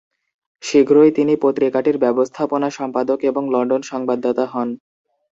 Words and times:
শীঘ্রই, 0.63 1.11
তিনি 1.11 1.33
পত্রিকাটির 1.35 1.97
ব্যবস্থাপনা 1.97 2.67
সম্পাদক 2.69 3.19
এবং 3.21 3.43
লন্ডন 3.49 3.81
সংবাদদাতা 3.83 4.45
হন। 4.45 4.69